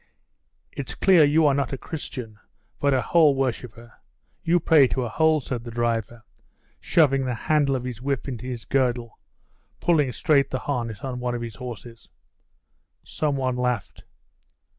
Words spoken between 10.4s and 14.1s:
the harness on one of the horses. Some one laughed.